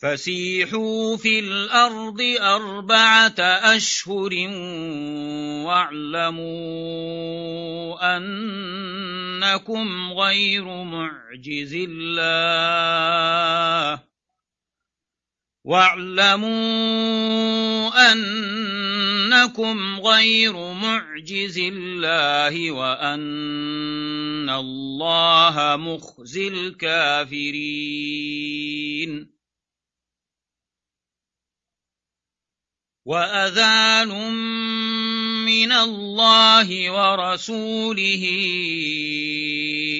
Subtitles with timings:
[0.00, 3.40] فسيحوا في الأرض اربعه
[3.76, 4.30] اشهر
[5.66, 6.46] واعلموا
[8.16, 13.10] انكم غير معجز الله
[15.64, 16.50] واعلموا
[18.12, 27.90] انكم غير معجز الله وان الله مخزي الكافرين
[33.10, 34.12] وأذان
[35.44, 38.24] من الله ورسوله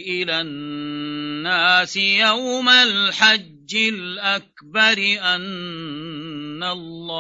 [0.06, 4.98] إلى الناس يوم الحج الأكبر
[5.34, 7.11] أن الله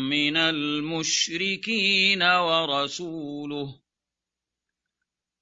[0.06, 3.83] من المشركين ورسوله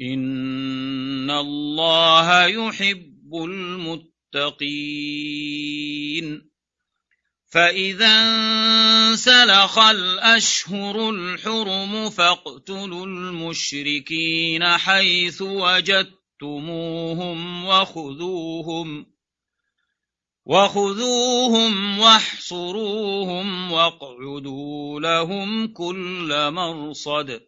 [0.00, 4.98] إن الله يحب المتقين
[7.50, 16.84] فإذا انسلخ الأشهر الحرم فاقتلوا المشركين حيث وجدتموهم
[17.64, 19.06] وخذوهم
[20.46, 27.47] وخذوهم واحصروهم واقعدوا لهم كل مرصد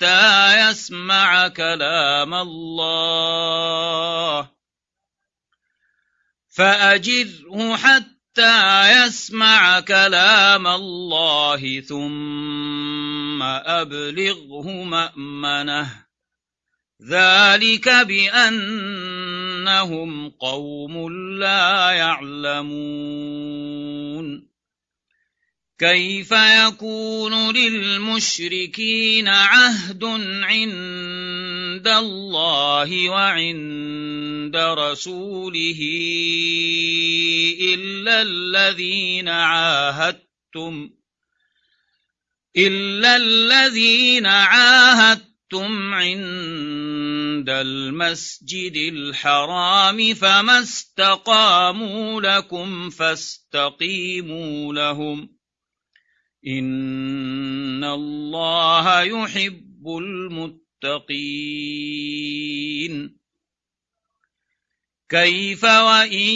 [0.00, 2.90] حتى يسمع كلام الله.
[6.48, 16.06] فأجره حتى يسمع كلام الله ثم أبلغه مأمنه.
[17.10, 18.70] ذلك بأنهم
[20.30, 22.70] قوم لا يعلمون.
[25.80, 30.04] كيف يكون للمشركين عهد
[30.44, 35.80] عند الله وعند رسوله
[37.74, 40.90] إلا الذين عاهدتم؟
[42.56, 55.39] إلا الذين عاهدتم عند المسجد الحرام فما استقاموا لكم فاستقيموا لهم.
[56.46, 61.50] إن الله يحب المتقين.
[65.10, 66.34] كيف وإن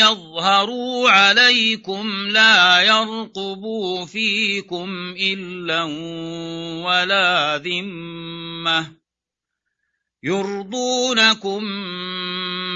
[0.00, 5.82] يظهروا عليكم لا يرقبوا فيكم إلا
[6.84, 8.96] ولا ذمة
[10.22, 11.62] يرضونكم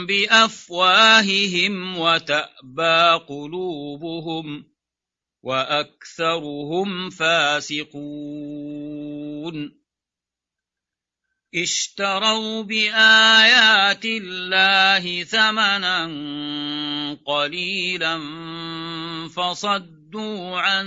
[0.06, 4.69] بأفواههم وتأبى قلوبهم
[5.42, 7.90] وأكثرهم فاسقون.
[11.54, 16.06] اشتروا بآيات الله ثمنا
[17.26, 18.18] قليلا
[19.28, 20.86] فصدوا عن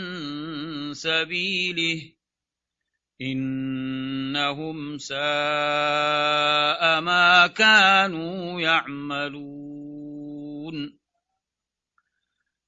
[0.95, 2.01] سبيله.
[3.21, 5.21] إنهم ساء
[7.01, 9.83] ما كانوا يعملون.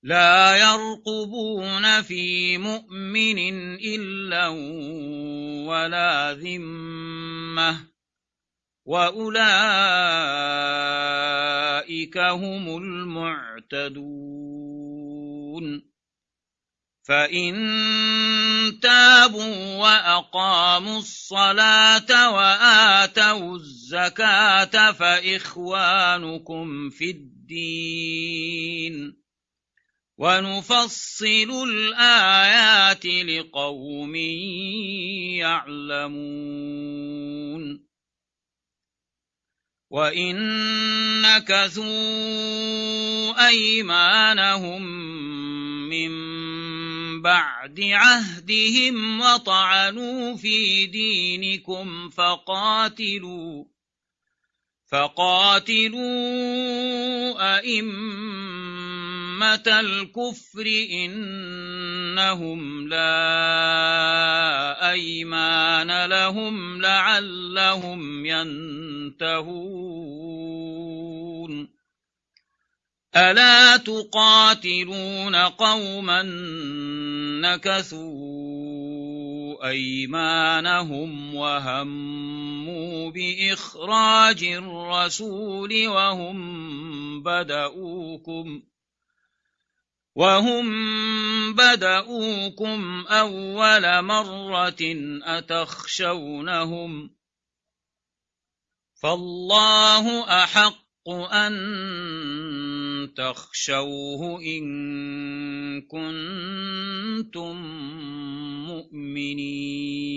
[0.05, 3.39] لا يرقبون في مؤمن
[3.81, 4.47] إلا
[5.65, 7.87] ولا ذمة
[8.85, 9.37] وأولئك
[12.17, 14.05] هم المعتدون
[17.03, 17.55] فإن
[18.81, 28.45] تابوا وأقاموا الصلاة وآتوا الزكاة فإخوانكم في الدين
[30.17, 34.15] ونفصل الآيات لقوم
[35.35, 36.65] يعلمون.
[39.89, 40.35] وإن
[41.21, 41.85] نكثوا
[43.47, 44.81] أيمانهم
[45.89, 46.11] من
[47.21, 53.74] بعد عهدهم وطعنوا في دينكم فقاتلوا
[54.95, 56.05] فقاتلوا
[57.57, 57.95] أئمة
[59.67, 63.31] الكفر إنهم لا
[64.91, 69.65] أيمان لهم لعلهم ينتهون.
[73.15, 76.21] ألا تقاتلون قوما
[77.41, 78.75] نكثوا
[79.67, 82.44] أيمانهم وهموا
[83.11, 88.61] بإخراج الرسول وهم بدؤوكم
[90.15, 90.65] وهم
[91.55, 94.83] بدؤوكم أول مرة
[95.23, 97.09] أتخشونهم
[99.01, 101.53] فالله أحق أن
[103.17, 107.55] تخشوه إن كنتم
[108.67, 110.15] مؤمنين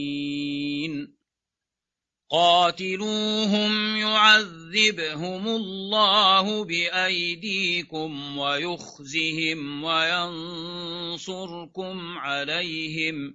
[2.30, 11.38] قاتلوهم يعذبهم الله بأيديكم ويخزهم وينصركم
[12.18, 13.34] عليهم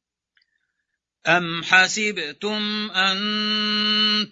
[1.27, 3.17] أم حسبتم أن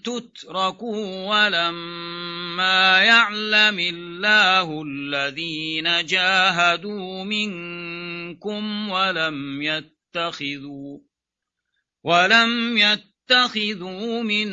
[0.03, 10.99] تتركوا ولما يعلم الله الذين جاهدوا منكم ولم يتخذوا
[12.03, 14.49] ولم يتخذوا من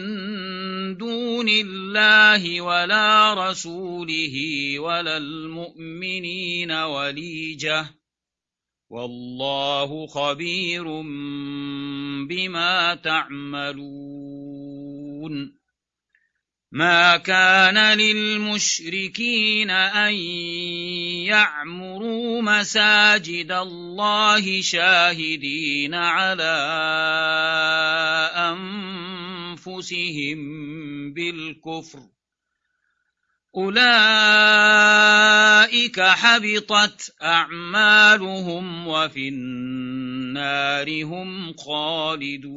[0.96, 4.34] دون الله ولا رسوله
[4.78, 7.96] ولا المؤمنين وليجه
[8.90, 10.84] والله خبير
[12.28, 13.86] بما تعملون.
[16.72, 20.14] ما كان للمشركين أن
[21.24, 26.56] يعمروا مساجد الله شاهدين على
[29.56, 30.38] أنفسهم
[31.12, 32.15] بالكفر.
[33.56, 33.80] أولئك
[36.00, 42.56] حبطت أعمالهم وفي النار هم خالدون.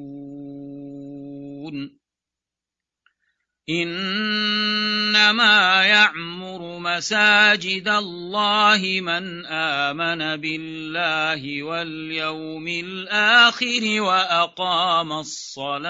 [3.69, 15.89] إنما يعمر مساجد الله من آمن بالله واليوم الآخر وأقام الصلاة.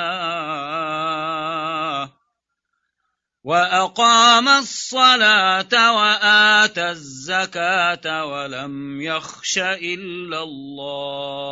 [3.43, 11.50] وأقام الصلاة وآتى الزكاة ولم يخش إلا الله.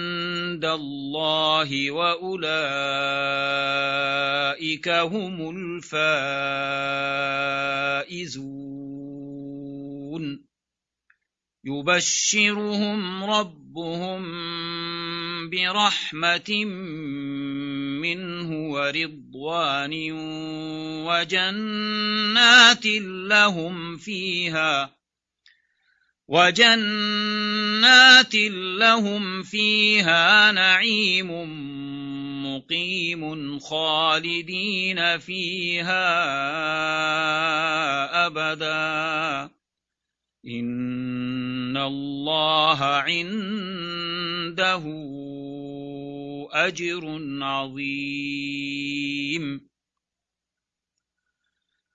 [0.65, 2.49] الله وأولئك
[4.89, 6.41] هم الفائزون.
[11.63, 14.21] يبشرهم ربهم
[15.49, 16.65] برحمة
[18.01, 19.93] منه ورضوان
[21.07, 22.85] وجنات
[23.29, 25.00] لهم فيها
[26.31, 28.31] وجنات
[28.79, 31.31] لهم فيها نعيم
[32.45, 36.07] مقيم خالدين فيها
[38.27, 39.49] أبدا.
[40.47, 44.83] إن الله عنده
[46.53, 48.91] أجر عظيم.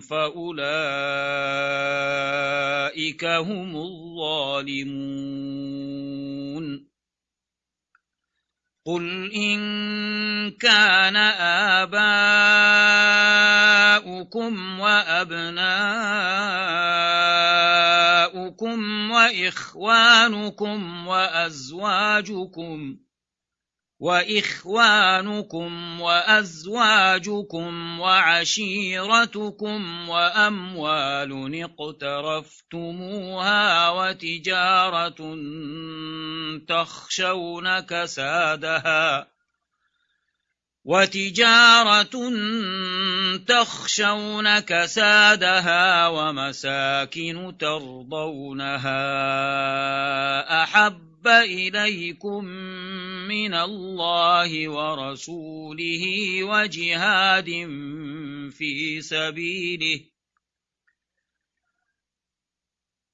[0.00, 0.44] فأولئك
[3.24, 5.18] هم الظالمون.
[8.88, 9.60] قل إن
[10.50, 11.16] كان
[11.76, 12.00] آباؤكم
[14.80, 15.50] وأبناؤكم
[19.10, 22.96] وإخوانكم وأزواجكم
[24.00, 35.36] وإخوانكم وأزواجكم وعشيرتكم وأموال اقترفتموها وتجارة
[36.68, 39.28] تخشون كسادها
[40.84, 42.32] وتجارة
[43.46, 49.02] تخشون كسادها ومساكن ترضونها
[50.62, 52.44] أحب إليكم
[53.28, 56.04] من الله ورسوله
[56.44, 57.50] وجهاد
[58.50, 60.00] في سبيله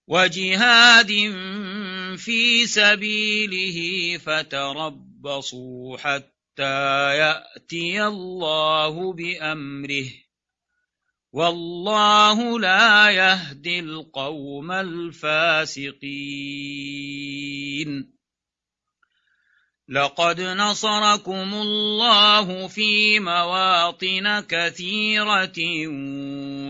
[0.07, 1.13] وجهاد
[2.17, 3.79] في سبيله
[4.19, 10.24] فتربصوا حتى يأتي الله بأمره
[11.35, 15.95] والله لا يهدي القوم الفاسقين.
[19.88, 25.59] لقد نصركم الله في مواطن كثيرة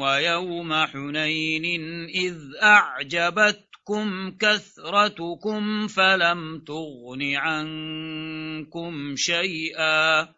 [0.00, 1.64] ويوم حنين
[2.08, 10.28] إذ أعجبتكم كثرتكم فلم تغن عنكم شيئا.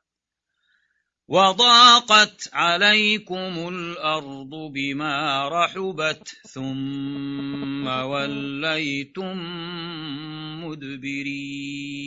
[1.28, 9.36] وضاقت عليكم الأرض بما رحبت ثم وليتم
[10.64, 12.06] مدبرين.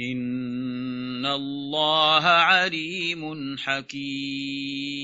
[0.00, 4.96] إن الله عليم حكيم.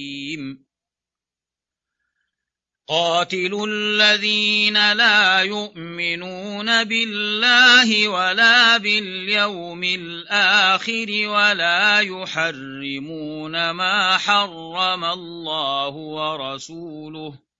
[2.88, 17.51] قاتلوا الذين لا يؤمنون بالله ولا باليوم الآخر ولا يحرمون ما حرم الله ورسوله.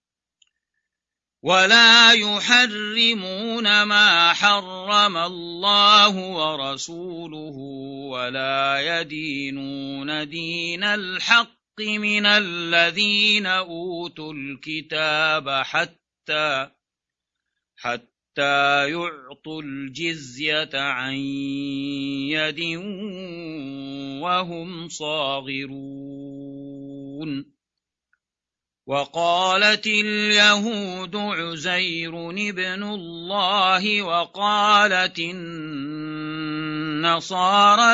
[1.43, 7.57] ولا يحرمون ما حرم الله ورسوله
[8.11, 16.71] ولا يدينون دين الحق من الذين أوتوا الكتاب حتى
[17.77, 21.15] حتى يعطوا الجزية عن
[22.31, 22.61] يد
[24.23, 25.73] وهم صاغرون
[28.87, 36.35] وقالت اليهود عزير ابن الله وقالت النصارى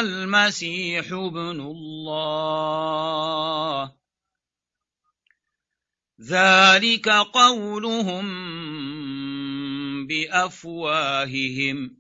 [0.01, 2.39] المسيح ابن الله.
[6.21, 8.27] ذلك قولهم
[10.07, 11.99] بأفواههم.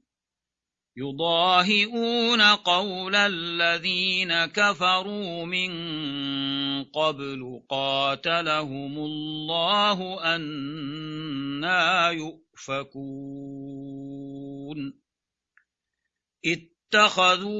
[0.98, 5.70] يضاهئون قول الذين كفروا من
[6.84, 13.58] قبل قاتلهم الله أنا يؤفكون.
[16.94, 17.58] اتخذوا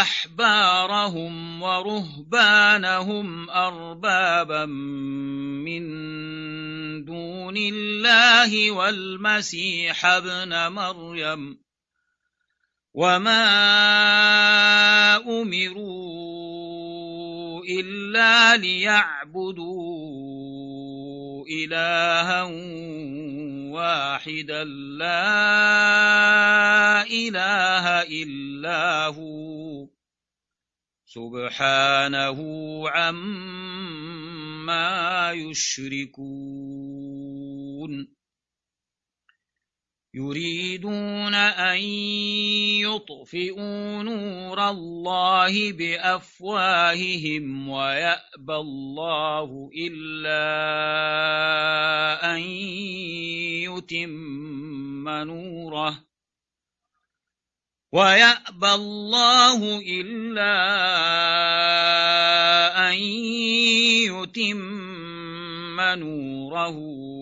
[0.00, 5.84] أحبارهم ورهبانهم أربابا من
[7.04, 11.63] دون الله والمسيح ابن مريم
[12.94, 13.46] وما
[15.26, 16.34] أمروا
[17.64, 19.94] إلا ليعبدوا
[21.46, 22.42] إلها
[23.74, 24.64] واحدا
[24.98, 25.42] لا
[27.02, 29.86] إله إلا هو
[31.06, 32.38] سبحانه
[32.90, 34.04] عما
[35.32, 36.54] يشركون
[40.14, 41.78] يريدون أن
[42.86, 50.44] يطفئوا نور الله بأفواههم ويأبى الله إلا
[52.34, 52.40] أن
[53.66, 56.04] يتم نوره
[57.92, 60.54] ويأبى الله إلا
[62.90, 62.94] أن
[64.14, 67.03] يتم نوره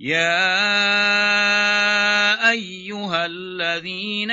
[0.00, 0.30] يا
[2.50, 4.30] أيها الذين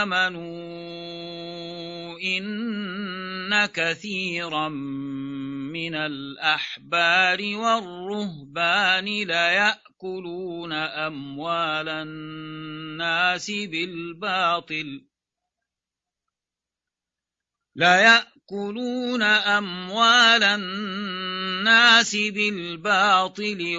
[0.00, 0.54] آمنوا
[2.20, 15.04] إن كثيرا من الأحبار والرهبان ليأكلون أموال الناس بالباطل
[17.76, 23.76] ليأكلون أموال الناس بالباطل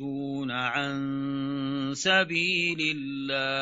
[0.00, 3.60] ويصدون عن سبيل الله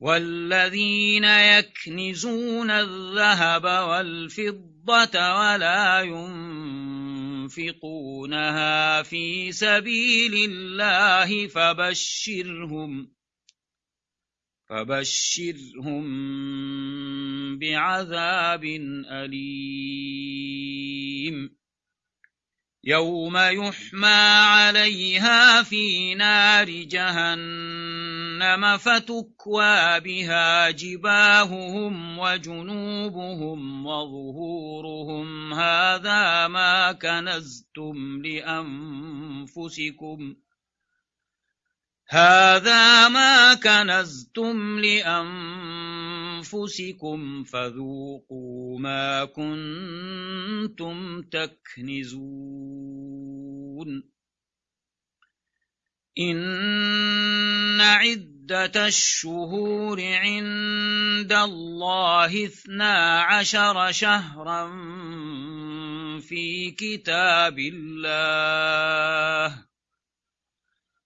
[0.00, 6.00] والذين يكنزون الذهب والفضة ولا
[7.48, 13.12] ينفقونها في سبيل الله فبشرهم
[14.68, 16.04] فبشرهم
[17.58, 18.64] بعذاب
[19.10, 20.20] أليم
[22.84, 39.56] يوم يحمى عليها في نار جهنم فتكوى بها جباههم وجنوبهم وظهورهم هذا ما كنزتم لأنفسكم
[42.12, 44.80] هذا ما كنزتم
[46.40, 52.50] لأنفسكم فذوقوا ما كنتم تكنزون.
[56.18, 64.66] إن عدة الشهور عند الله اثنا عشر شهرا
[66.20, 68.50] في كتاب الله.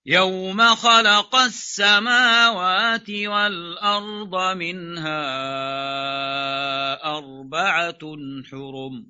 [0.06, 5.24] يوم خلق السماوات والأرض منها
[7.18, 8.16] أربعة
[8.50, 9.06] حرم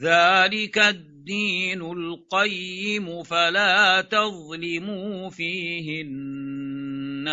[0.00, 7.28] ذلك الدين القيم فلا تظلموا فيهن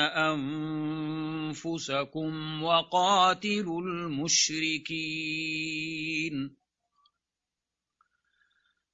[1.55, 5.01] أنفسكم وقاتلوا المشركين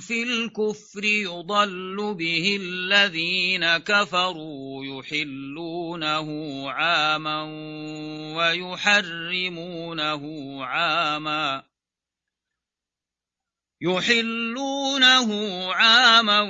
[0.00, 6.28] في الكفر يضل به الذين كفروا يحلونه
[6.70, 7.42] عاما
[8.36, 10.24] ويحرمونه
[10.64, 11.62] عاما
[13.80, 15.30] يحلونه
[15.72, 16.40] عاما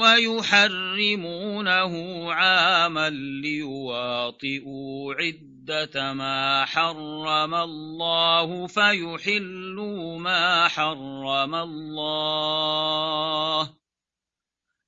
[0.00, 1.92] ويحرمونه
[2.32, 3.10] عاما
[3.42, 12.14] ليواطئوا عدة ما حرم الله فيحلوا ما حرم الله.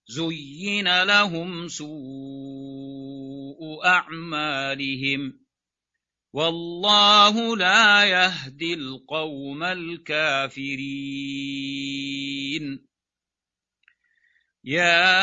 [0.06, 3.06] زين لهم سوء
[3.84, 5.45] أعمالهم.
[6.36, 10.76] والله لا يهدي القوم الكافرين.
[14.64, 15.14] يا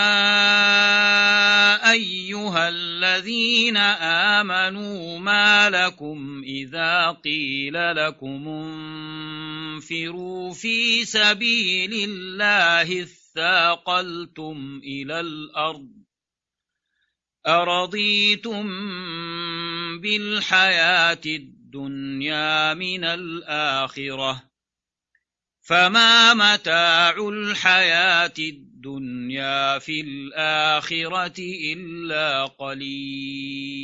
[1.91, 3.77] أيها الذين
[4.37, 8.47] آمنوا ما لكم إذا قيل لكم
[9.77, 16.02] انفروا في سبيل الله اثاقلتم إلى الأرض
[17.47, 18.67] أرضيتم
[19.99, 24.43] بالحياة الدنيا من الآخرة
[25.61, 31.39] فما متاع الحياة الدنيا في الآخرة
[31.73, 33.83] إلا قليل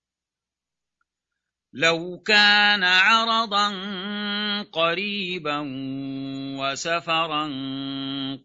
[1.73, 3.69] لو كان عرضا
[4.63, 5.59] قريبا
[6.59, 7.49] وسفرا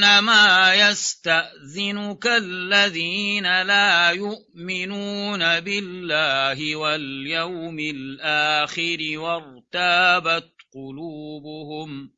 [0.00, 12.10] إنما يستأذنك الذين لا يؤمنون بالله واليوم الآخر وارتابت قلوبهم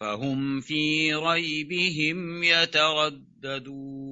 [0.00, 4.06] فهم في ريبهم يترددون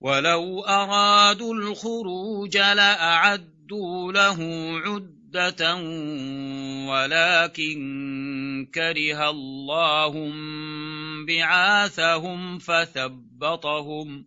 [0.00, 2.58] ولو أرادوا الخروج
[3.62, 4.38] لأعدوا له
[4.86, 5.74] عدة
[6.88, 10.32] ولكن كره الله
[11.26, 14.26] بعاثهم فثبطهم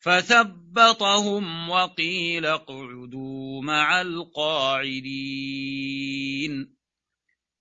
[0.00, 5.44] فثبطهم وقيل اقعدوا مع القاعدين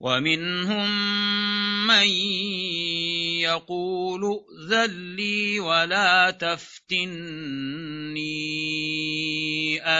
[0.00, 0.90] ومنهم
[1.86, 2.08] من
[3.40, 7.10] يقول ائذن لي ولا تفتني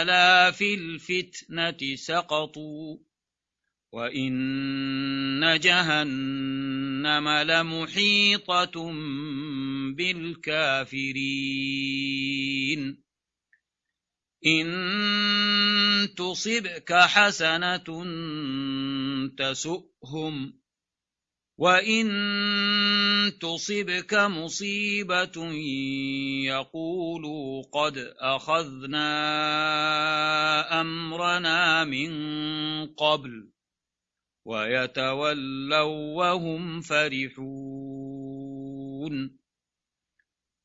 [0.01, 2.97] ألا في الفتنة سقطوا؟
[3.93, 8.91] وإن جهنم لمحيطة
[9.95, 11.11] بالكافرين.
[14.45, 18.05] إن تصبك حسنة
[19.37, 20.61] تسؤهم
[21.57, 22.07] وإن
[23.41, 25.53] تصبك مصيبة
[26.45, 29.11] يقولوا قد أخذنا
[30.81, 32.11] أمرنا من
[32.87, 33.51] قبل
[34.45, 37.41] ويتولوا وهم فرحون.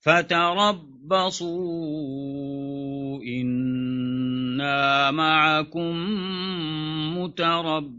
[0.00, 1.58] فتربصوا
[3.22, 5.94] إنا معكم
[7.18, 7.98] متربصون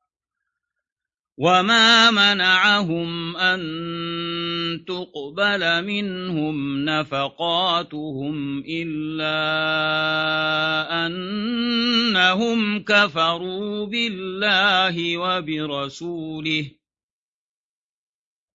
[1.37, 3.61] وما منعهم أن
[4.87, 9.37] تقبل منهم نفقاتهم إلا
[11.07, 16.80] أنهم كفروا بالله وبرسوله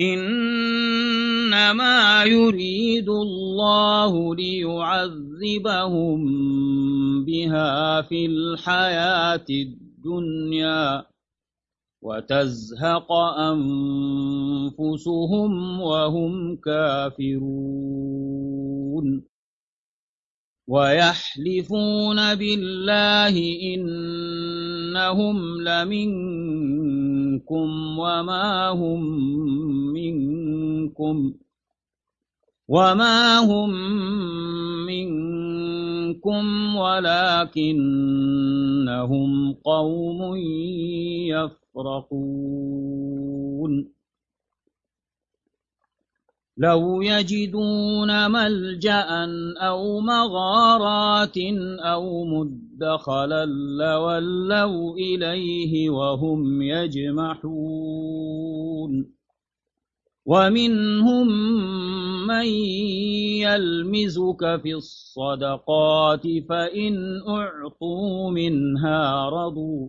[0.00, 6.20] إنما يريد الله ليعذبهم
[7.24, 11.04] بها في الحياة الدنيا
[12.02, 13.12] وتزهق
[14.72, 17.48] أنفسهم وهم كافرون
[20.68, 27.07] ويحلفون بالله إنهم لمنكم
[27.98, 29.02] وما هم
[29.92, 31.16] منكم
[32.68, 33.70] وما هم
[34.86, 36.44] منكم
[36.76, 37.72] ولكنهم
[39.64, 40.36] قوم
[41.32, 43.17] يفرقون
[46.58, 49.06] لو يجدون ملجأ
[49.58, 51.36] أو مغارات
[51.80, 53.46] أو مدخلا
[53.80, 58.38] لولوا إليه وهم يجمحون.
[60.26, 61.26] ومنهم
[62.26, 62.46] من
[63.46, 69.88] يلمزك في الصدقات فإن أعطوا منها رضوا.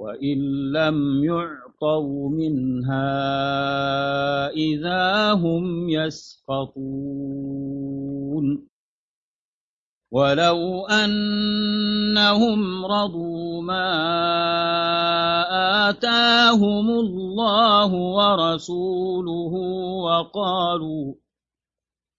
[0.00, 0.38] وإن
[0.72, 3.12] لم يعطوا منها
[4.48, 6.80] إذا هم يسخطون
[10.10, 13.90] ولو أنهم رضوا ما
[15.88, 19.52] آتاهم الله ورسوله
[20.04, 21.14] وقالوا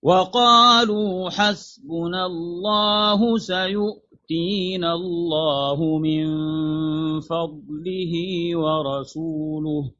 [0.04, 6.26] وقالوا حسبنا الله سيؤمن يؤتينا الله من
[7.20, 8.14] فضله
[8.56, 9.92] ورسوله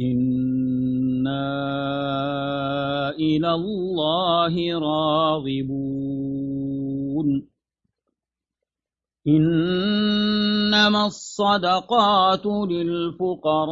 [0.00, 1.46] إنا
[3.16, 6.06] إلى الله راغبون
[9.28, 13.68] إنما الصدقات للفقراء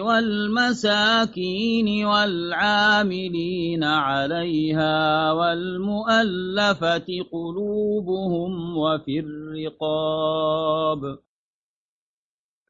[0.00, 11.18] والمساكين والعاملين عليها والمؤلفة قلوبهم وفي الرقاب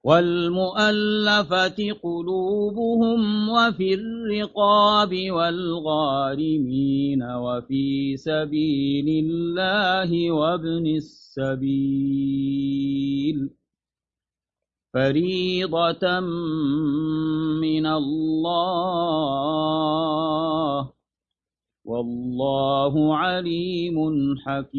[0.05, 12.39] والمؤلفة قلوبهم وفي الرقاب والغارمين وفي سبيل الله وابن السبيل
[14.95, 16.21] فريضة
[17.61, 19.29] من الله
[21.85, 23.97] والله عليم
[24.47, 24.79] حكيم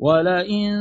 [0.00, 0.72] ولئن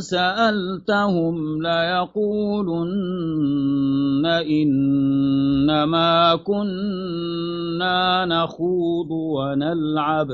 [0.00, 10.28] سألتهم ليقولن إنما كنا نخوض ونلعب.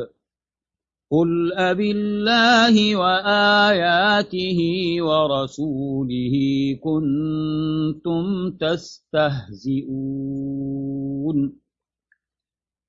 [1.10, 4.58] قل أب الله وآياته
[5.00, 6.34] ورسوله
[6.80, 9.78] كنتم تستهزئون.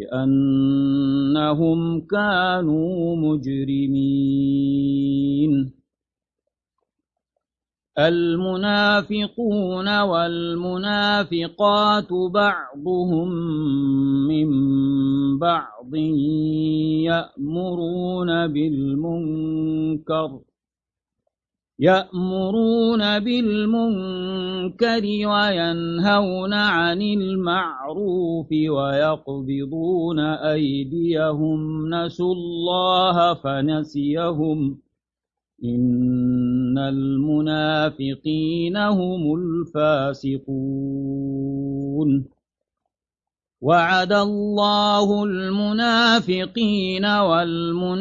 [0.00, 4.64] بأنهم كانوا مجرمين.
[7.98, 13.28] المنافقون والمنافقات بعضهم
[14.28, 14.48] من
[15.38, 15.94] بعض
[17.04, 20.40] يأمرون بالمنكر.
[21.78, 31.90] يأمرون بالمنكر وينهون عن المعروف ويقبضون أيديهم.
[31.94, 34.78] نسوا الله فنسيهم.
[35.64, 40.44] إن المنافقين هم الفاسقون.
[43.60, 48.00] وعد الله المنافقين والمنافقات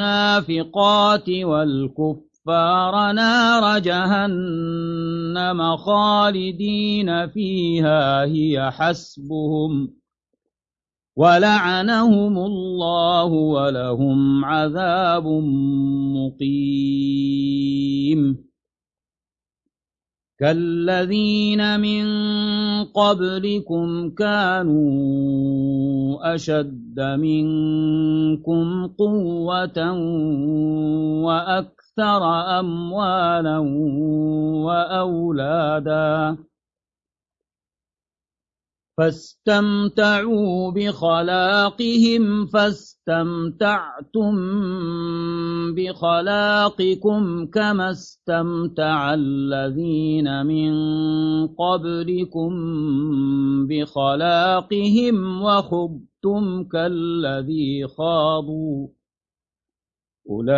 [1.30, 9.94] والكفر الكفار نار جهنم خالدين فيها هي حسبهم
[11.16, 15.28] ولعنهم الله ولهم عذاب
[16.16, 16.94] مقيم.
[20.40, 22.06] كالذين من
[22.86, 25.54] قبلكم كانوا
[26.36, 29.92] أشد منكم قوة
[31.24, 32.24] وأكثر أكثر
[32.60, 33.58] أموالا
[34.66, 36.38] وأولادا.
[38.98, 44.36] فاستمتعوا بخلاقهم فاستمتعتم
[45.76, 50.74] بخلاقكم كما استمتع الذين من
[51.48, 52.52] قبلكم
[53.68, 58.88] بخلاقهم وخبتم كالذي خاضوا.
[60.30, 60.54] أولئك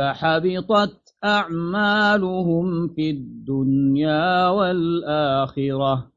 [0.00, 6.10] حبطت أعمالهم في الدنيا والآخرة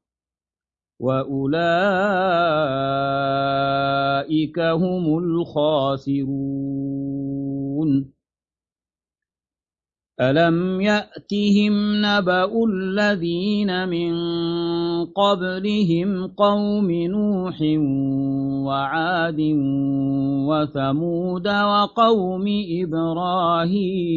[0.99, 1.39] وأولئك
[4.59, 6.47] هم الخاسرون.
[10.21, 11.73] ألم يأتهم
[12.05, 14.15] نبأ الذين من
[15.05, 17.61] قبلهم قوم نوح
[18.65, 19.41] وعاد
[20.49, 22.45] وثمود وقوم
[22.81, 24.07] إبراهيم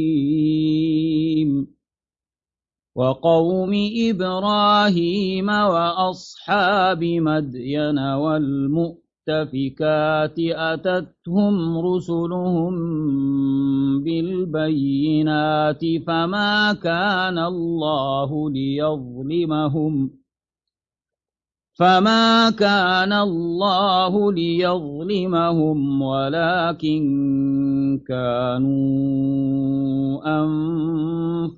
[2.97, 3.73] وقوم
[4.11, 12.75] إبراهيم وأصحاب مدين والمؤمنين المؤتفكات أتتهم رسلهم
[14.05, 20.11] بالبينات فما كان الله ليظلمهم
[21.79, 27.01] فما كان الله ليظلمهم ولكن
[28.09, 29.61] كانوا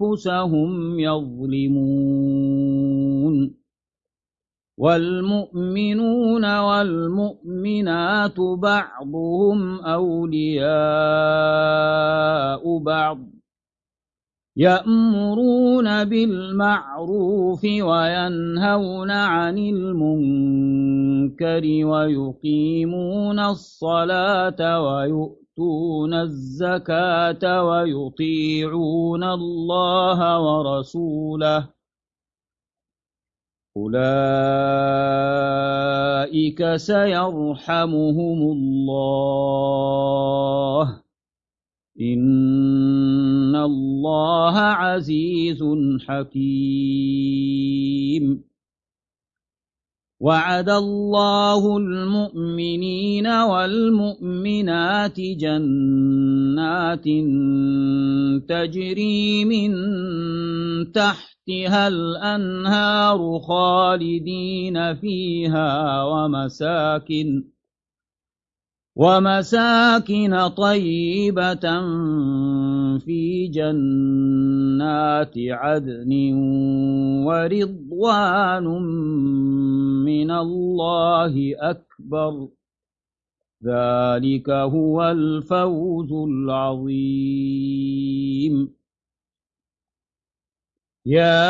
[0.03, 0.70] أنفسهم
[1.01, 2.43] يظلمون
[4.83, 10.68] والمؤمنون والمؤمنات بعضهم أولياء
[12.78, 13.18] بعض
[14.57, 31.82] يأمرون بالمعروف وينهون عن المنكر ويقيمون الصلاة ويؤتون الزكاة ويطيعون الله ورسوله
[33.77, 34.03] أولئك
[36.77, 40.03] سيرحمهم الله.
[42.01, 45.64] إن الله عزيز
[46.09, 47.33] حكيم.
[50.23, 57.07] وعد الله المؤمنين والمؤمنات جنات
[58.49, 59.73] تجري من
[60.93, 67.51] تحتها الأنهار خالدين فيها ومساكن
[68.97, 71.80] ومساكن طيبة
[72.99, 76.12] في جنات عدن
[77.26, 78.64] ورضوان
[80.05, 82.49] من الله أكبر.
[83.64, 87.22] ذلك هو الفوز العظيم.
[91.07, 91.42] يا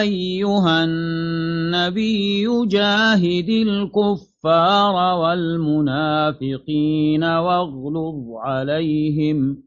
[0.00, 6.44] أيها النبي جاهد الكفار والمنافقين
[7.24, 9.62] واغلظ عليهم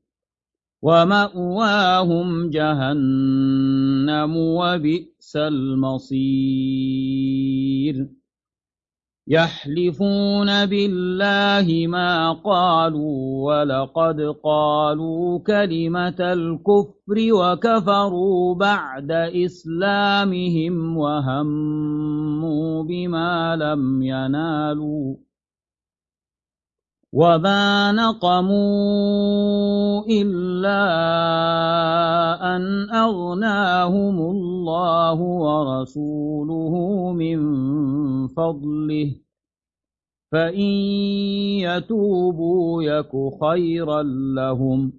[0.82, 6.20] ومأواهم جهنم وبئس المصير
[9.30, 19.12] يحلفون بالله ما قالوا ولقد قالوا كلمة الكفر وكفروا بعد
[19.46, 25.16] إسلامهم وهموا بما لم ينالوا
[27.14, 28.60] وما نقموا
[30.06, 30.82] إلا
[32.56, 36.74] أن أغناهم الله ورسوله
[37.12, 37.40] من
[38.28, 39.16] فضله
[40.32, 40.70] فإن
[41.66, 44.04] يتوبوا يك خيرا
[44.36, 44.99] لهم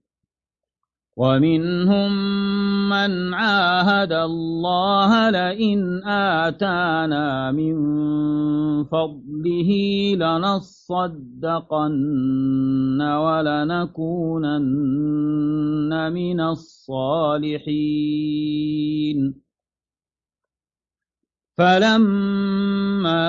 [1.17, 2.11] ومنهم
[2.89, 7.75] من عاهد الله لئن آتانا من
[8.83, 9.71] فضله
[10.15, 11.41] لنصدقن
[13.01, 14.51] ولنكونن
[16.13, 17.91] من الصالحين.
[21.57, 23.27] فلما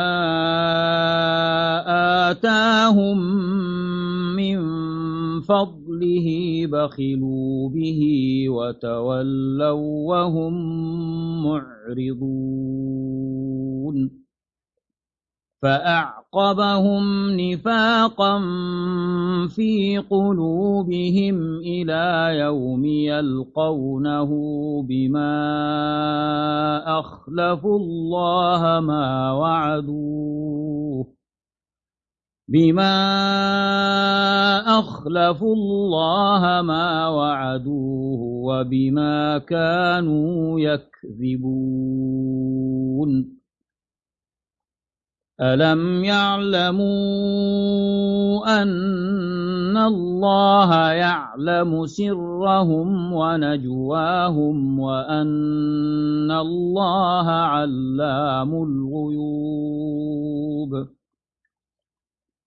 [2.31, 3.19] آتاهم
[4.37, 4.59] من
[5.41, 6.29] فضله
[6.67, 8.01] بخلوا به
[8.49, 10.55] وتولوا وهم
[11.43, 13.03] معرضون.
[15.63, 18.39] فأعقبهم نفاقا
[19.49, 24.31] في قلوبهم إلى يوم يلقونه
[24.83, 25.39] بما
[26.99, 31.22] أخلفوا الله ما وعدوه.
[32.53, 32.99] بما
[34.79, 41.83] أخلفوا الله ما وعدوه وبما كانوا يكذبون
[45.41, 46.85] ألم يعلموا
[48.63, 59.63] أن الله يعلم سرهم ونجواهم وأن الله علام الغيوب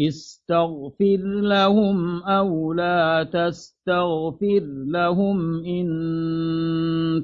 [0.00, 5.86] استغفر لهم أو لا تستغفر لهم إن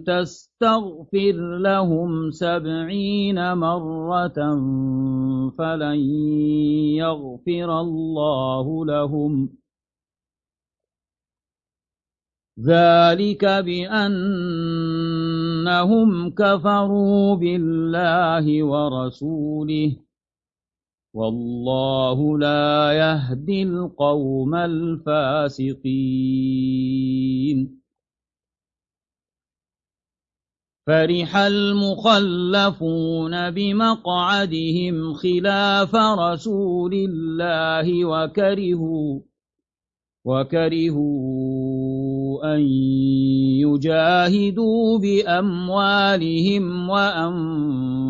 [0.06, 4.38] تستغفر لهم سبعين مرة
[5.58, 6.00] فلن
[6.94, 9.48] يغفر الله لهم.
[12.60, 13.90] ذلك بأنهم
[16.30, 20.09] كفروا بالله ورسوله.
[21.14, 25.80] والله لا يهدي القوم الفاسقين.
[30.86, 32.30] فرح المخلفون
[33.50, 39.20] بمقعدهم خلاف رسول الله وكرهوا
[40.24, 41.60] وكرهوا
[42.54, 42.60] أن
[43.60, 48.09] يجاهدوا بأموالهم وأنفسهم.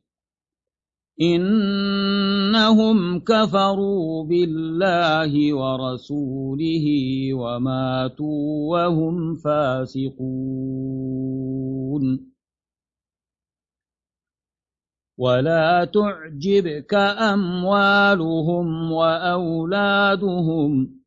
[1.21, 6.85] إنهم كفروا بالله ورسوله
[7.33, 11.01] وماتوا وهم فاسقون.
[15.17, 16.93] ولا تعجبك
[17.33, 21.00] أموالهم وأولادهم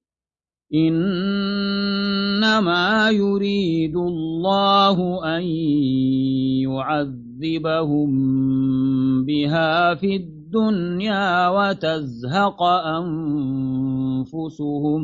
[0.74, 2.54] إنما
[3.10, 5.42] يريد الله أن
[6.64, 8.10] يعذبهم
[9.24, 12.62] بها في الدنيا وتزهق
[14.22, 15.02] أنفسهم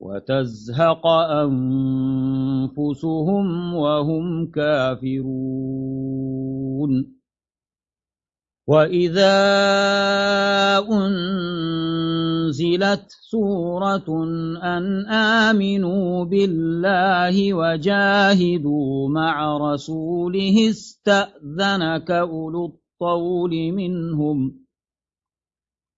[0.00, 1.06] وتزهق
[2.66, 5.96] أنفسهم وهم كافرون
[8.66, 9.38] وإذا
[10.90, 14.08] أنزلت سورة
[14.62, 24.66] أن آمنوا بالله وجاهدوا مع رسوله استأذنك أولو الطول منهم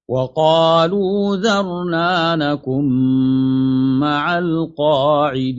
[0.08, 2.88] وقالوا ذرنا نكن
[4.00, 5.58] مع القاعدين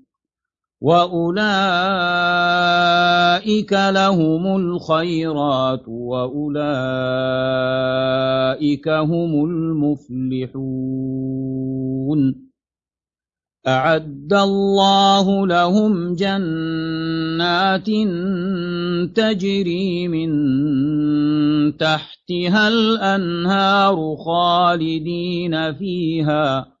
[0.81, 1.41] وأولئك
[3.73, 6.47] لهم الخيرات وأولئك
[8.87, 10.91] هم المفلحون
[13.67, 17.87] أعد الله لهم جنات
[19.15, 20.31] تجري من
[21.77, 26.80] تحتها الأنهار خالدين فيها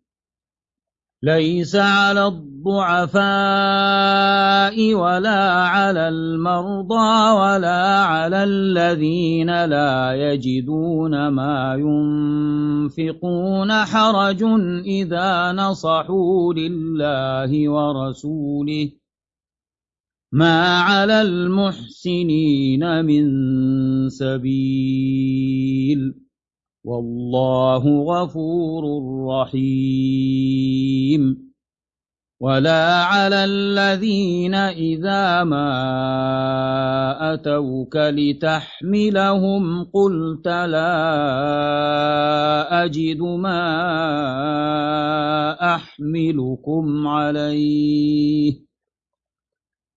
[1.23, 3.23] ليس على الضعفاء
[4.93, 13.71] ولا على المرضى ولا على الذين لا يجدون ما ينفقون.
[13.71, 14.43] حرج
[14.85, 18.91] إذا نصحوا لله ورسوله.
[20.31, 23.29] ما على المحسنين من
[24.09, 24.71] سبيل.
[26.83, 28.83] والله غفور
[29.27, 30.81] رحيم.
[32.39, 35.73] ولا على الذين إذا ما
[37.33, 40.93] أتوك لتحملهم قلت لا
[42.83, 43.61] أجد ما
[45.75, 48.70] أحملكم عليه.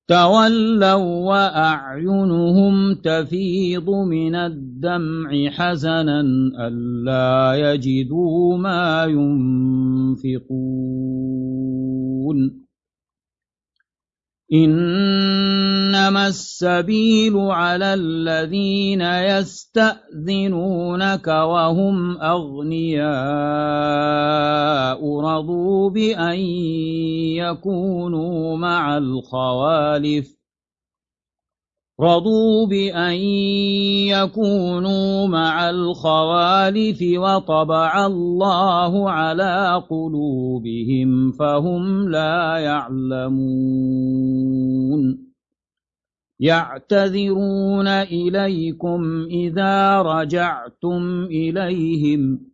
[0.08, 6.20] تولوا وأعينهم تفيض من الدمع حزنا
[6.66, 10.64] ألا يجدوا ما ينفقون
[14.54, 19.00] إنما السبيل على الذين
[19.40, 20.46] يستأذنونك
[21.26, 23.10] وهم أغنياء
[25.20, 26.38] رضوا بأن
[27.34, 30.43] يكونوا مع الخوالف
[32.00, 33.14] رضوا بأن
[34.10, 44.14] يكونوا مع الخوالف وطبع الله على قلوبهم فهم لا يعلمون
[46.40, 52.53] يعتذرون إليكم إذا رجعتم إليهم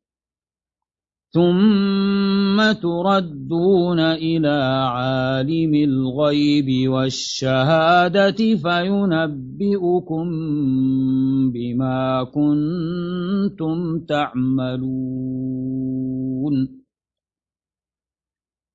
[1.33, 10.25] ثم تردون إلى عالم الغيب والشهادة فينبئكم
[11.51, 14.81] بما كنتم تعملون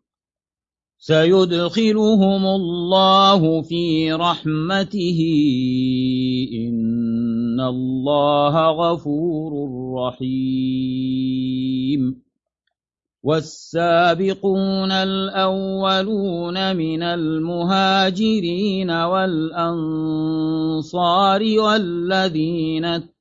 [1.01, 5.19] سيدخلهم الله في رحمته.
[6.53, 9.51] إن الله غفور
[9.97, 11.41] رحيم.
[13.23, 19.79] والسابقون الأولون من المهاجرين والأنصار
[21.59, 23.03] والذين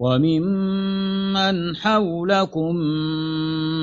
[0.00, 2.74] وممن حولكم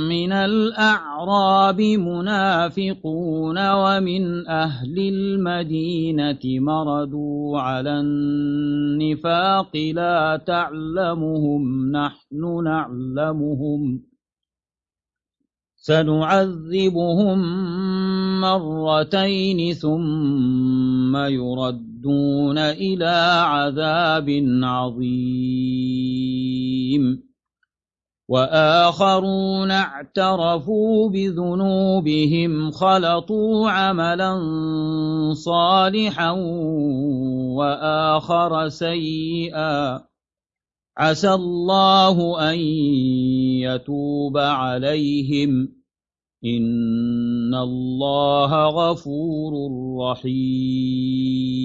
[0.09, 14.14] من الأعراب منافقون ومن أهل المدينة مردوا على النفاق لا تعلمهم نحن نعلمهم.
[15.85, 17.39] سنعذبهم
[18.41, 24.29] مرتين ثم يردون إلى عذاب
[24.63, 25.75] عظيم.
[28.29, 34.33] وآخرون اعترفوا بذنوبهم خلطوا عملا
[35.33, 36.31] صالحا
[37.57, 40.14] وآخر سيئا.
[40.97, 42.59] عسى الله أن
[43.59, 45.75] يتوب عليهم.
[46.45, 49.53] إن الله غفور
[50.11, 51.55] رحيم.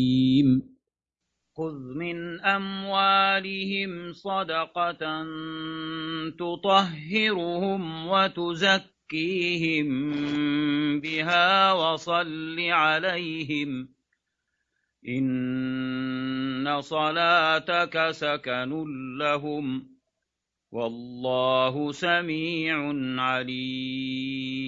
[1.56, 5.24] خذ من أموالهم صدقة
[6.38, 9.88] تطهرهم وتزكيهم
[11.00, 13.99] بها وصل عليهم.
[15.08, 18.84] إن صلاتك سكن
[19.18, 19.86] لهم
[20.72, 22.92] والله سميع
[23.22, 24.60] عليم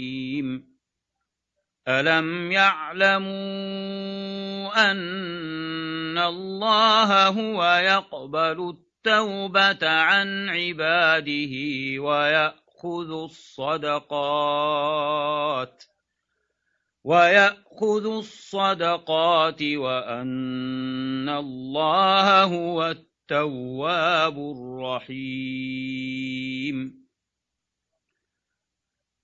[1.89, 3.33] ألم يعلموا
[4.91, 11.55] أن الله هو يقبل التوبة عن عباده
[12.03, 14.33] ويأخذ الصدقات
[17.05, 25.83] ويأخذ الصدقات وأن الله هو التواب الرحيم.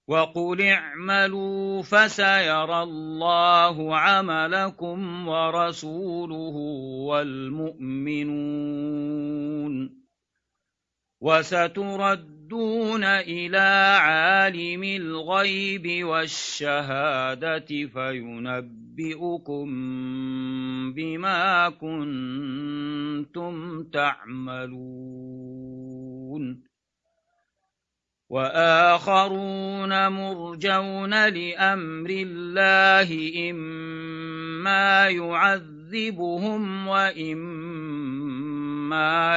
[0.09, 6.57] وقل اعملوا فسيرى الله عملكم ورسوله
[7.09, 8.49] والمؤمنون.
[11.21, 19.67] وستردون إلى عالم الغيب والشهادة فينبئكم
[20.93, 25.39] بما كنتم تعملون.
[28.31, 38.18] وآخرون مرجون لأمر الله إما يعذبهم وإما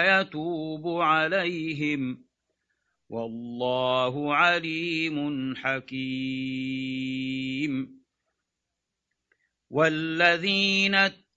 [0.03, 2.25] يتوب عليهم
[3.09, 7.21] والله عليم حكيم.
[9.69, 10.95] والذين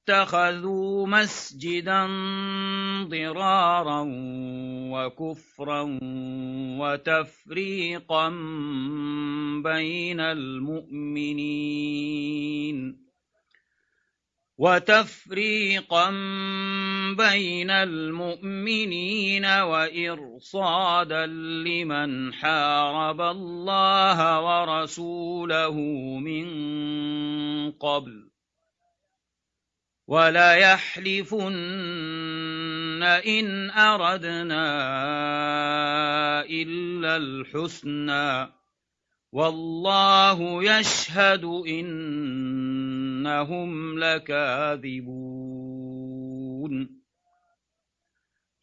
[0.09, 2.07] اتخذوا مسجدا
[3.05, 4.05] ضرارا
[4.93, 5.99] وكفرا
[6.81, 8.29] وتفريقا
[9.65, 11.45] بين المؤمنين
[14.59, 16.11] وتفريقا
[17.17, 25.75] بين المؤمنين وإرصادا لمن حارب الله ورسوله
[26.19, 26.47] من
[27.73, 28.31] قبل.
[30.07, 31.53] ولا يحلفن
[33.03, 34.67] إن أردنا
[36.47, 38.53] إلا الحسنى.
[39.33, 41.45] والله يشهد
[43.27, 45.05] إنهم لكاذبون.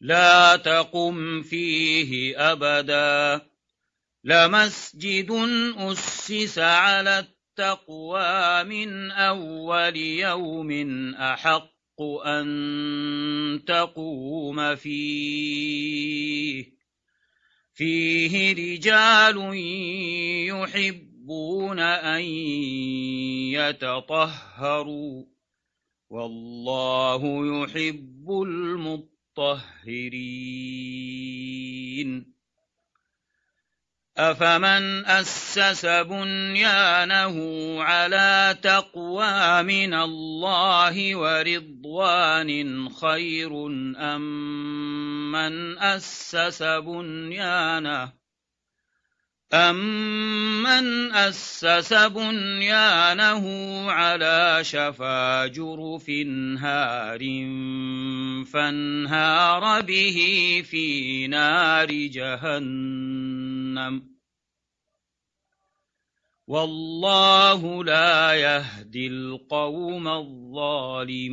[0.00, 3.46] لا تقم فيه أبدا.
[4.24, 5.30] لمسجد
[5.76, 10.70] أسس على التقوى من أول يوم
[11.14, 16.64] أحق أن تقوم فيه.
[17.74, 19.38] فيه رجال
[21.22, 22.22] يحبون أن
[23.54, 25.24] يتطهروا
[26.10, 29.62] والله يحب المطهرين.
[34.18, 37.36] أفمن أسس بنيانه
[37.82, 43.66] على تقوى من الله ورضوان خير
[43.96, 48.21] أم من أسس بنيانه
[49.54, 53.46] أمن أسس بنيانه
[53.90, 56.10] على شفا جرف
[56.58, 57.20] هار
[58.44, 60.18] فانهار به
[60.64, 63.22] في نار جهنم
[66.46, 71.32] والله لا يهدي القوم الظالمين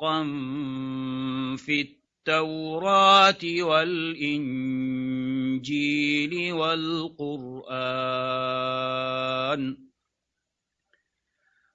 [0.00, 0.22] حقا
[1.56, 4.72] في التوراة والإنجيل
[6.52, 7.10] والقرآن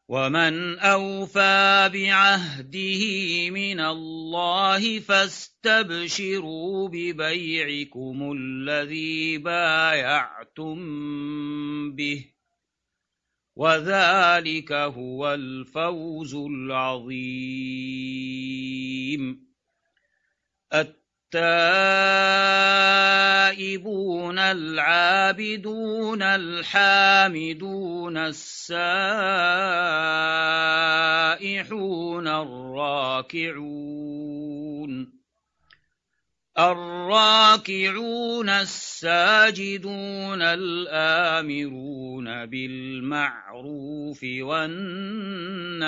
[0.08, 3.04] ومن أوفى بعهده
[3.50, 10.76] من الله فاستبشروا ببيعكم الذي بايعتم
[11.96, 12.35] به
[13.56, 17.86] وذلك هو الفوز العظيم.
[20.74, 21.20] التائبون
[24.40, 28.78] العابدون الحامدون السائحون
[32.28, 33.66] الراكعون.
[36.60, 45.80] الراكعون الساجدون الآمرون بالمعروف والناهون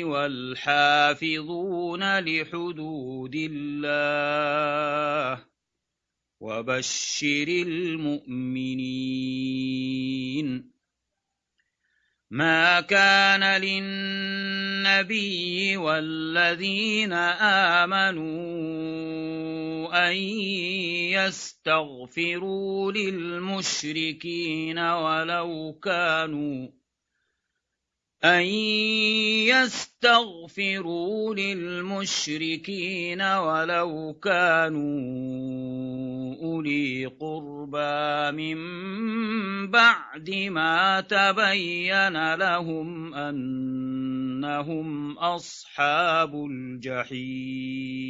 [0.05, 5.52] والحافظون لحدود الله
[6.43, 9.03] وبشر المؤمنين.
[12.31, 15.07] ما كان للنبي
[15.77, 17.13] والذين
[17.83, 18.33] آمنوا
[20.09, 20.15] أن
[21.13, 26.67] يستغفروا للمشركين ولو كانوا
[28.23, 28.45] أن
[29.53, 35.82] يستغفروا للمشركين ولو كانوا
[36.43, 38.57] أولي قربى من
[39.71, 48.03] بعد ما تبين لهم أنهم أصحاب الجحيم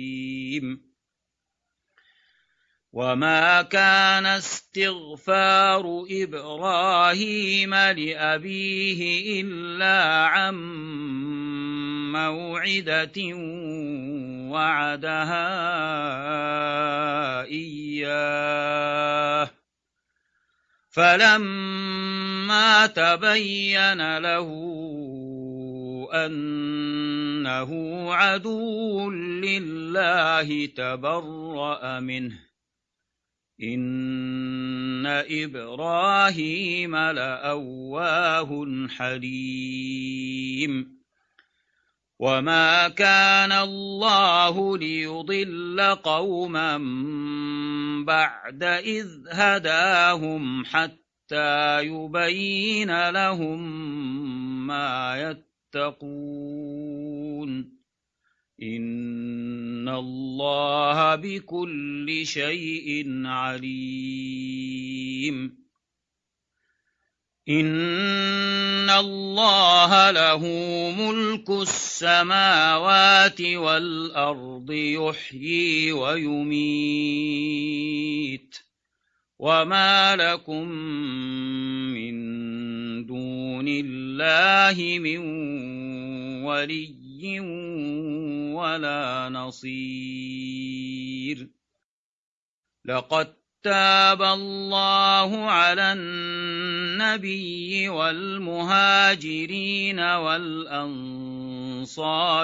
[2.93, 10.55] وما كان استغفار إبراهيم لأبيه إلا عن
[12.11, 13.13] موعدة
[14.54, 15.43] وعدها
[17.43, 19.49] إياه.
[20.89, 24.49] فلما تبين له
[26.14, 27.72] أنه
[28.14, 32.39] عدو لله تبرأ منه.
[33.64, 38.66] إن إبراهيم لأواه
[38.97, 41.03] حليم.
[42.24, 46.78] وما كان الله ليضل قوما
[48.07, 53.59] بعد إذ هداهم حتى يبين لهم
[54.67, 55.36] ما
[55.76, 56.63] يتقون
[58.63, 64.63] إن الله بكل شيء عليم
[67.49, 70.39] إن الله له
[70.97, 77.23] ملك السماوات والأرض يحيي ويميت.
[79.39, 80.67] وما لكم
[81.93, 82.15] من
[83.05, 85.17] دون الله من
[86.43, 87.39] ولي
[88.55, 90.63] ولا نصير.
[92.85, 98.80] لقد تاب الله على النبي والمهاجرين
[99.99, 101.30] والأنصار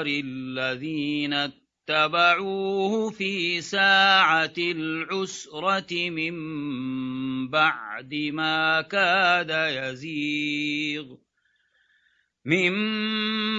[0.07, 6.35] الذين اتبعوه في ساعة العسرة من
[7.49, 11.05] بعد ما كاد يزيغ
[12.45, 12.71] من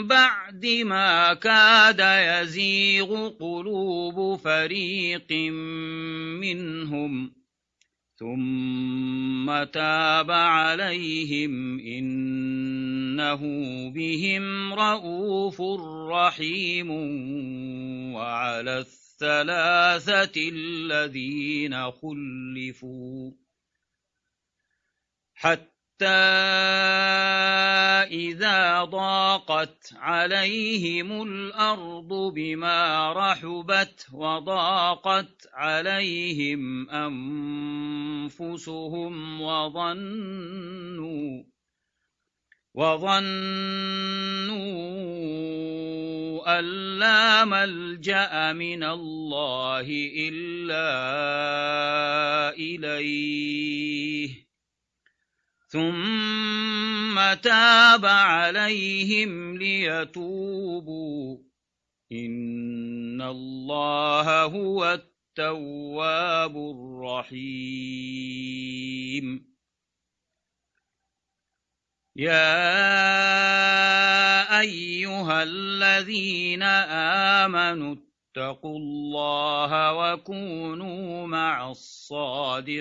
[0.07, 5.33] بعد ما كاد يزيغ قلوب فريق
[6.41, 7.40] منهم
[8.21, 13.41] ثم تاب عليهم إنه
[13.91, 15.61] بهم رءوف
[16.11, 16.91] رحيم
[18.15, 23.33] وعلى الثلاثة الذين خلفوا
[25.35, 25.70] حتى
[28.11, 36.91] إذا ضاقت عليهم الأرض بما رحبت وضاقت عليهم
[38.31, 41.43] أنفسهم وظنوا
[42.75, 43.21] وظنوا
[46.59, 46.65] أن
[46.99, 49.87] لا ملجأ من الله
[50.17, 50.91] إلا
[52.55, 54.50] إليه
[55.71, 61.39] ثم تاب عليهم ليتوبوا
[62.13, 64.93] إن الله هو
[65.39, 68.01] التواب الرحيم
[72.17, 72.51] يا
[74.61, 76.63] أيها الذين
[77.43, 77.97] آمنوا
[78.37, 82.81] اتقوا الله وكونوا مع الصادقين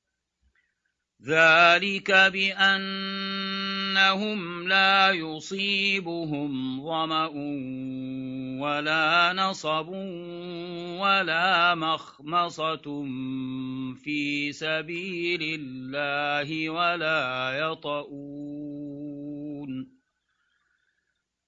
[1.25, 3.11] ذلك بأنهم
[4.67, 7.27] لا يصيبهم ظمأ
[8.61, 9.87] ولا نصب
[10.99, 13.05] ولا مخمصة
[14.03, 19.21] في سبيل الله ولا يطؤون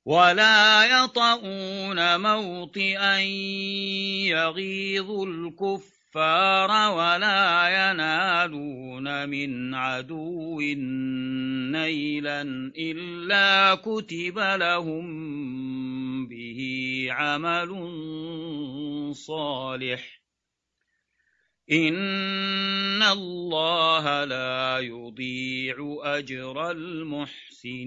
[0.05, 3.19] ولا يطؤون موطئا
[4.29, 10.61] يغيظ الكفر الكفار ولا ينالون من عدو
[11.71, 12.41] نيلا
[12.77, 15.07] إلا كتب لهم
[16.27, 17.71] به عمل
[19.15, 20.21] صالح.
[21.71, 27.83] إن الله لا يضيع أجر المحسنين.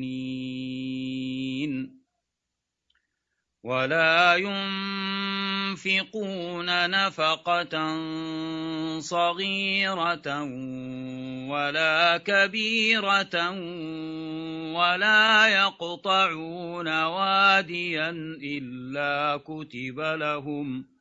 [3.67, 4.37] ولا
[5.75, 7.75] ينفقون نفقة
[9.01, 10.43] صغيرة
[11.51, 13.51] ولا كبيرة
[14.79, 18.11] ولا يقطعون واديا
[18.43, 20.96] إلا كتب لهم ۖ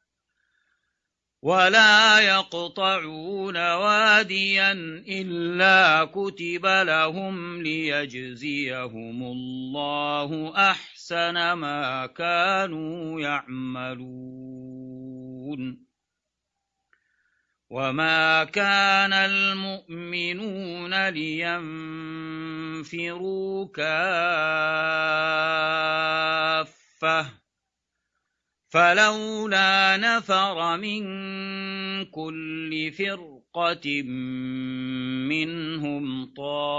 [1.46, 4.72] ولا يقطعون واديا
[5.08, 14.06] إلا كتب لهم ليجزيهم الله أحسن ما كانوا يعملون.
[17.70, 21.66] وما كان المؤمنون لينفروا
[23.66, 24.26] كافة
[28.76, 31.04] فلولا نفر من
[32.06, 34.02] كل فرقة
[35.32, 36.74] منهم طائفة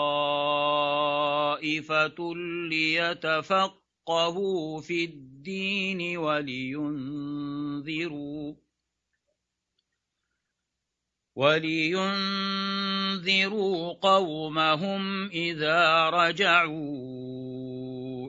[2.71, 7.47] ليتفقهوا في الدين ولينذروا
[11.37, 12.33] ولينذروا
[13.93, 16.87] قومهم إذا رجعوا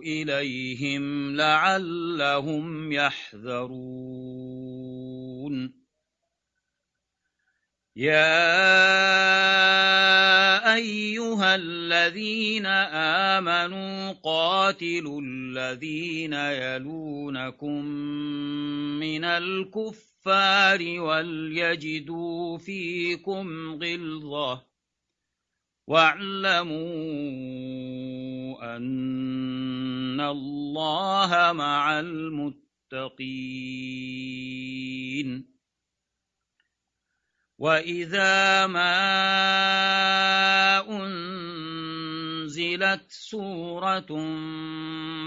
[0.04, 4.28] إليهم لعلهم يحذرون.
[7.96, 8.68] يا
[10.76, 12.66] أيها الذين
[13.36, 17.86] آمنوا قاتلوا الذين يلونكم
[19.00, 24.68] من الكفر الكفار وليجدوا فيكم غلظة
[25.88, 26.78] واعلموا
[28.76, 33.18] أن الله مع المتقين
[37.58, 38.98] وإذا ما
[42.58, 44.08] أنزلت سورة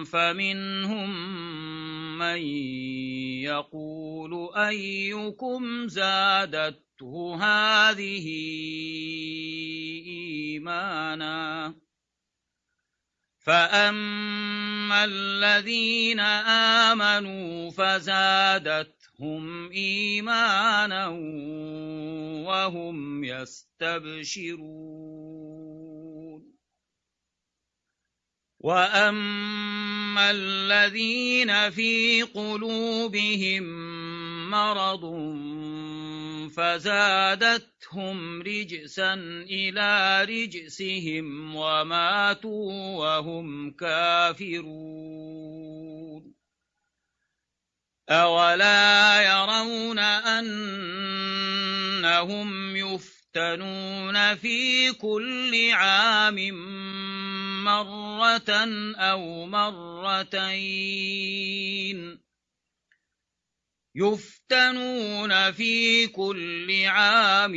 [0.05, 1.11] فمنهم
[2.18, 2.39] من
[3.43, 8.26] يقول أيكم زادته هذه
[10.07, 11.74] إيمانا؟
[13.39, 16.20] فأما الذين
[16.91, 21.09] آمنوا فزادتهم إيمانا
[22.47, 25.01] وهم يستبشرون.
[28.61, 33.62] وأما الذين في قلوبهم
[34.50, 35.04] مرض
[36.56, 39.14] فزادتهم رجسا
[39.50, 45.11] إلى رجسهم وماتوا وهم كافرون
[48.11, 49.99] أولا يرون
[51.99, 56.38] أنهم يفتنون في كل عام
[57.64, 58.50] مرة
[58.96, 60.91] أو مرتين
[63.95, 67.53] يفتنون في كل عام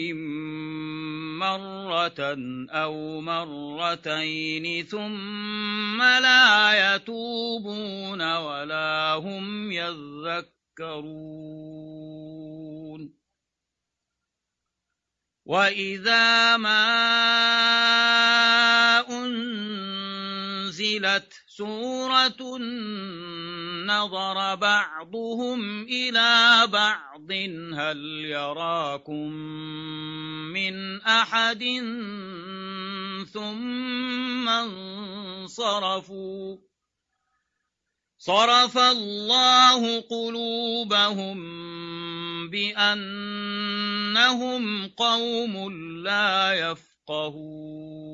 [1.40, 2.38] مرة
[2.70, 11.24] أو مرتين ثم لا يتوبون ولا هم يذكرون
[15.46, 17.04] وإذا ما
[21.00, 22.58] نزلت سورة
[23.86, 27.32] نظر بعضهم إلى بعض.
[27.74, 29.32] هل يراكم
[30.54, 31.64] من أحد؟
[33.34, 36.58] ثم انصرفوا.
[38.18, 41.38] صرف الله قلوبهم
[42.50, 43.84] بأنهم
[44.88, 45.72] قوم
[46.04, 48.14] لا يفقهون.